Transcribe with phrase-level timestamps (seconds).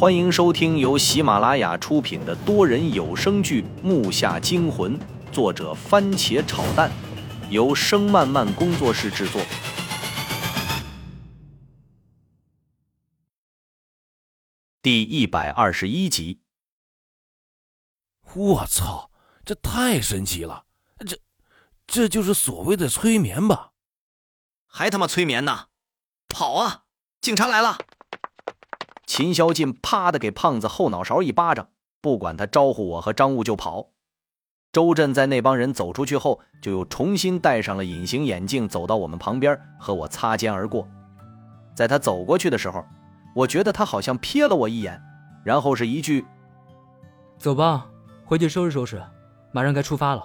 [0.00, 4.98] 欢迎收听由喜马拉雅出品的多人有声剧《木下惊魂》，
[5.30, 6.90] 作者番茄炒蛋，
[7.50, 9.42] 由声漫漫工作室制作。
[14.80, 16.40] 第一百二十一集。
[18.32, 19.10] 我操，
[19.44, 20.64] 这太神奇了！
[21.06, 21.18] 这，
[21.86, 23.72] 这就是所谓的催眠吧？
[24.66, 25.66] 还他妈催眠呢！
[26.26, 26.84] 跑啊！
[27.20, 27.76] 警察来了！
[29.12, 31.66] 秦霄进啪的给胖子后脑勺一巴掌，
[32.00, 33.88] 不管他招呼我和张悟就跑。
[34.70, 40.86] 周震在那帮人走出去后，就又重新戴上了隐形眼镜，走到我们旁边和我擦肩而过。
[41.74, 42.84] 在他走过去的时候，
[43.34, 45.02] 我觉得他好像瞥了我一眼，
[45.42, 46.24] 然后是一句
[47.36, 47.88] ：“走吧，
[48.24, 49.02] 回去收拾收拾，
[49.50, 50.24] 马上该出发了。”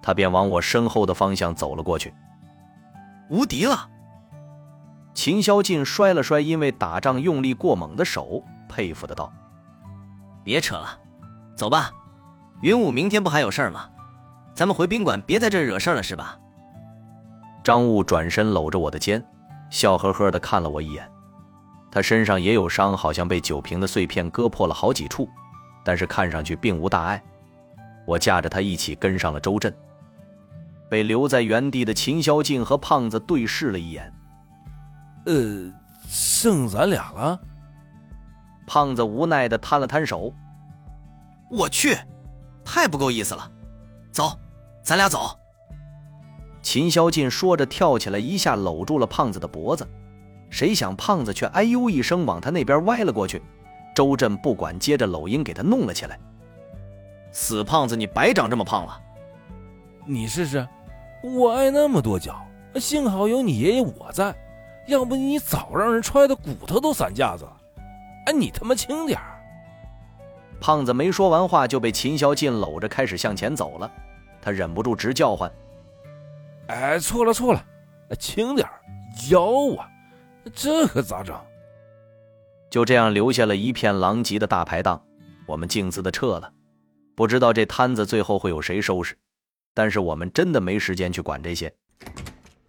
[0.00, 2.14] 他便往我身后的方向走了过去。
[3.28, 3.90] 无敌了！
[5.18, 9.32] 秦霄晋摔了摔因为打仗用力过猛的手，佩服的道
[10.44, 10.96] ：“别扯了，
[11.56, 11.90] 走吧。
[12.60, 13.90] 云武明天不还有事吗？
[14.54, 16.38] 咱们回宾馆，别在这惹事了，是吧？”
[17.64, 19.20] 张悟转身搂着我的肩，
[19.70, 21.10] 笑呵呵的看了我一眼。
[21.90, 25.28] 他身上也有伤，好像被酒瓶的碎片割破了好几处，
[25.84, 27.20] 但是看上去并无大碍。
[28.06, 29.74] 我架着他一起跟上了周震。
[30.88, 34.14] 被留在原地的秦霄静和胖子对视了一眼。
[35.28, 35.70] 呃，
[36.08, 37.38] 剩咱俩了。
[38.66, 40.32] 胖子无奈的摊了摊手。
[41.50, 41.94] 我去，
[42.64, 43.50] 太不够意思了。
[44.10, 44.32] 走，
[44.82, 45.38] 咱俩走。
[46.62, 49.86] 秦霄晋说着跳起来，一下搂住了胖子的脖子。
[50.48, 53.42] 谁想胖子却哎呦一声往他那边歪了过去。
[53.94, 56.18] 周震不管，接着搂阴给他弄了起来。
[57.32, 58.98] 死胖子，你白长这么胖了。
[60.06, 60.66] 你试试。
[61.22, 62.40] 我挨那么多脚，
[62.76, 64.34] 幸好有你爷爷我在，
[64.88, 67.56] 要不你早让人踹的骨头都散架子了。
[68.26, 69.38] 哎，你他妈轻点儿！
[70.60, 73.90] 胖子没说完话就被秦霄晋搂着开始向前走了，
[74.40, 75.52] 他忍不住直叫唤
[76.68, 77.64] ：“哎，错了错了，
[78.18, 78.80] 轻点儿，
[79.30, 79.88] 腰啊，
[80.54, 81.38] 这可咋整？”
[82.70, 85.02] 就这样留下了一片狼藉的大排档，
[85.46, 86.50] 我们径自的撤了，
[87.14, 89.16] 不知道这摊子最后会有谁收拾。
[89.74, 91.72] 但是我们真的没时间去管这些。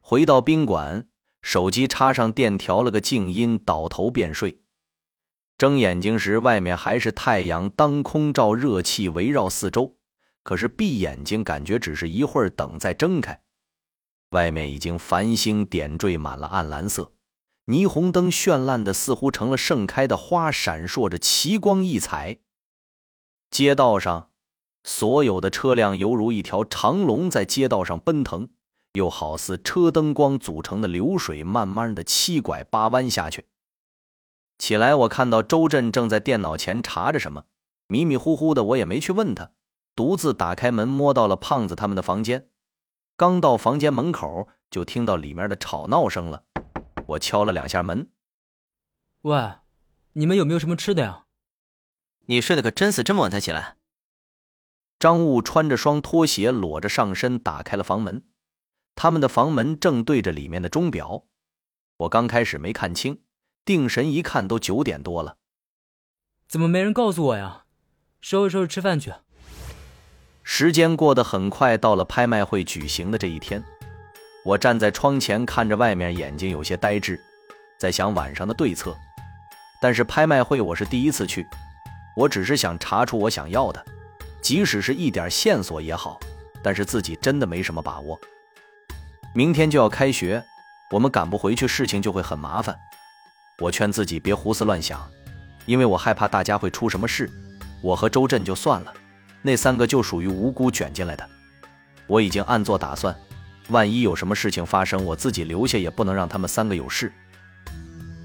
[0.00, 1.06] 回到宾馆，
[1.42, 4.60] 手机插上电，调了个静音，倒头便睡。
[5.58, 9.96] 睁眼睛时，外面还是太阳当空照，热气围绕四周。
[10.42, 13.42] 可是闭眼睛，感觉只是一会儿，等再睁开，
[14.30, 17.12] 外面已经繁星点缀满了暗蓝色，
[17.66, 22.38] 霓虹灯绚烂的似乎成了盛开的花，闪烁着奇光异彩。
[23.50, 24.28] 街道上。
[24.82, 28.48] 所有的车辆犹如一条长龙在街道上奔腾，
[29.00, 33.46] 又好似车灯光组成的流水，慢慢的七拐八弯下去。
[34.58, 37.44] 起来，我看到周震正在电脑前查着什么，
[37.86, 39.52] 迷迷糊糊的，我也没去问他，
[39.96, 42.50] 独自打开门，摸到了胖子他们的房间。
[43.16, 46.44] 刚到房间门口，就听到里面的吵闹声了。
[47.06, 48.10] 我敲了两下门
[49.22, 49.54] ：“喂，
[50.12, 51.24] 你们有没有什么吃的呀？”
[52.28, 53.78] 你睡得可真死，这么晚才起来。
[54.98, 58.22] 张悟穿着双拖鞋，裸着上身，打开了房门。
[58.94, 61.24] 他们的房门正对着里面的钟表。
[61.98, 63.22] 我刚开始没看清，
[63.64, 65.36] 定神一看，都九点多了。
[66.48, 67.64] 怎么没人告诉我呀？
[68.20, 69.12] 收拾收拾，吃饭去。
[70.42, 73.62] 时间过得很快，到了拍卖会举行的这一天。
[74.44, 77.20] 我站在窗前看着外面，眼睛有些呆滞，
[77.78, 78.96] 在想晚上的对策。
[79.80, 81.46] 但是拍卖会我是第一次去，
[82.16, 83.84] 我只是想查出我想要的。
[84.42, 86.18] 即使是一点线索也好，
[86.62, 88.18] 但是自己真的没什么把握。
[89.32, 90.44] 明天就要开学，
[90.90, 92.76] 我们赶不回去，事情就会很麻烦。
[93.60, 95.08] 我劝自己别胡思乱想，
[95.66, 97.30] 因为我害怕大家会出什么事。
[97.80, 98.92] 我和周震就算了，
[99.40, 101.24] 那三个就属于无辜卷进来的。
[102.08, 103.16] 我已经暗做打算，
[103.68, 107.12] 万一有什么事情发生，我自己留下也不能让他们三个有事。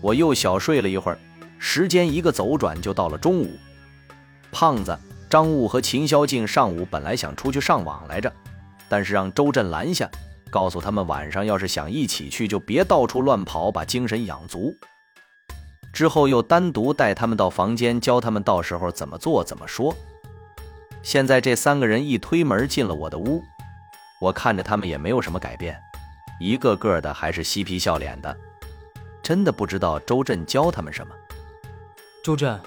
[0.00, 1.18] 我又小睡了一会儿，
[1.58, 3.58] 时间一个走转就到了中午。
[4.50, 4.98] 胖子。
[5.30, 8.32] 张悟和秦霄静上午本来想出去上网来着，
[8.88, 10.08] 但是让周震拦下，
[10.50, 14.74] 告诉他们晚上要是想一起去，就别到处乱跑，把精神养足。
[15.92, 19.94] 之后又单独带他们到房间，教他们到时候怎么做怎么说。
[21.02, 23.42] 现在这三个人一推门进了我的屋，
[24.20, 25.80] 我看着他们也没有什么改变，
[26.40, 28.36] 一个个的还是嬉皮笑脸的，
[29.22, 31.14] 真的不知道周震教他们什么。
[32.24, 32.60] 周震，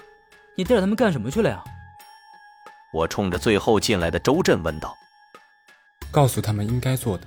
[0.54, 1.62] 你带着他们干什么去了呀？
[2.92, 4.96] 我冲着最后进来的周震问道
[6.10, 7.26] ：“告诉他们应该做的。”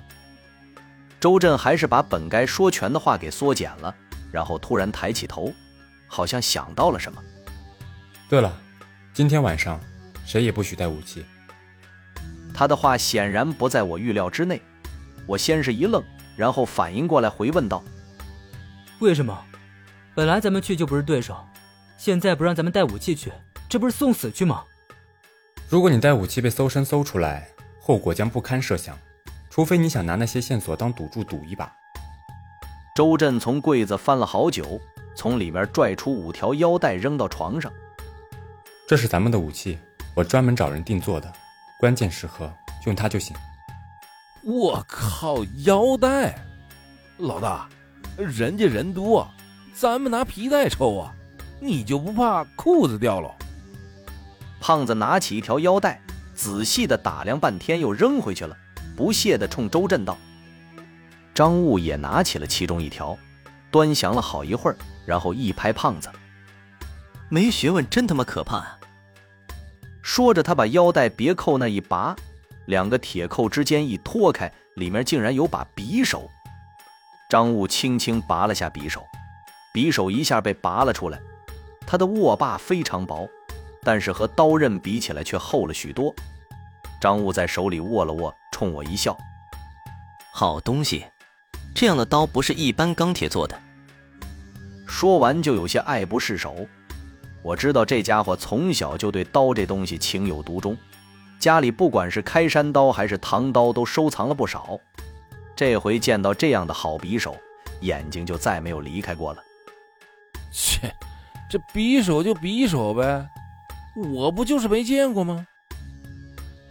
[1.22, 3.94] 周震还是把本该说全的话给缩减了，
[4.32, 5.54] 然后突然抬起头，
[6.08, 7.22] 好像想到了什么，
[8.28, 8.52] 对了，
[9.14, 9.78] 今天晚上
[10.26, 11.24] 谁也不许带武器。
[12.52, 14.60] 他的话显然不在我预料之内，
[15.24, 16.02] 我先是一愣，
[16.34, 17.84] 然后反应过来回问道
[18.98, 19.46] ：“为什么？
[20.16, 21.36] 本来咱们去就不是对手，
[21.96, 23.30] 现在不让咱们带武器去，
[23.68, 24.64] 这不是送死去吗？”
[25.70, 27.48] 如果你带武器被搜身搜出来，
[27.80, 28.98] 后果将不堪设想。
[29.54, 31.70] 除非你想拿那些线索当赌注赌一把。
[32.94, 34.80] 周震从柜子翻了好久，
[35.14, 37.70] 从里面拽出五条腰带扔到床上。
[38.88, 39.78] 这是咱们的武器，
[40.14, 41.30] 我专门找人定做的，
[41.78, 42.50] 关键时刻
[42.86, 43.36] 用它就行。
[44.42, 46.34] 我靠，腰带！
[47.18, 47.68] 老大，
[48.16, 49.28] 人家人多，
[49.74, 51.14] 咱们拿皮带抽啊，
[51.60, 53.30] 你就不怕裤子掉了？
[54.62, 56.00] 胖子拿起一条腰带，
[56.34, 58.56] 仔细的打量半天，又扔回去了。
[58.96, 60.16] 不屑地冲周震道
[61.34, 63.16] ：“张悟也拿起了其中一条，
[63.70, 66.10] 端详了好一会儿，然后一拍胖子
[67.28, 68.78] ：‘没学问，真他妈可怕啊！’
[70.02, 72.14] 说着，他把腰带别扣那一拔，
[72.66, 76.30] 两个铁扣之间一脱开，里面竟然有把匕首。
[77.28, 79.02] 张悟轻轻拔了下匕首，
[79.72, 81.18] 匕首一下被拔了出来。
[81.86, 83.28] 他的握把非常薄，
[83.82, 86.14] 但是和刀刃比起来却厚了许多。
[87.00, 88.34] 张悟在手里握了握。
[88.62, 89.18] 冲我一笑，
[90.32, 91.04] 好东西，
[91.74, 93.60] 这样的刀不是一般钢铁做的。
[94.86, 96.54] 说完就有些爱不释手。
[97.42, 100.76] 我知道这家伙从小就对刀这东西情有独钟，
[101.40, 104.78] 家里不管是开山刀还是唐刀都收藏了不少。
[105.56, 107.36] 这回见到这样的好匕首，
[107.80, 109.42] 眼睛就再没有离开过了。
[110.52, 110.94] 切，
[111.50, 113.28] 这匕首就匕首呗，
[114.14, 115.48] 我不就是没见过吗？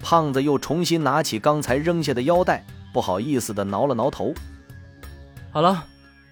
[0.01, 4.33] 胖子又重新拿起刚才扔下的腰带，不好意思的挠了挠头。
[5.51, 5.85] 好了，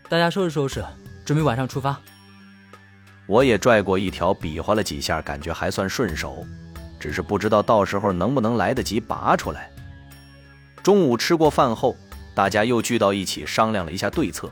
[0.10, 0.84] 大家收拾收拾，
[1.24, 2.00] 准备晚上出发。
[3.28, 6.46] 我也拽过一条，比划了几下，感觉还算顺手，
[7.00, 9.70] 只是不知道到时候能不能来得及拔出来。
[10.82, 11.96] 中午吃过饭后，
[12.34, 14.52] 大家又聚到一起商量了一下对策。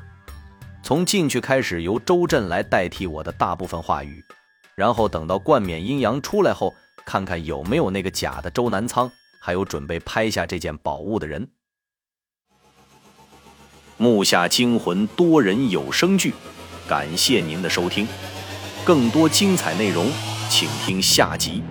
[0.84, 4.24] 从进去开始，由周震来代替我的大部分话语，
[4.76, 6.76] 然后等到冠冕阴阳出来后。
[7.08, 9.10] 看看有没有那个假的周南仓，
[9.40, 11.50] 还有准备拍下这件宝物的人。
[13.96, 16.34] 木下惊魂多人有声剧，
[16.86, 18.06] 感谢您的收听，
[18.84, 20.12] 更多精彩内容，
[20.50, 21.64] 请听下集。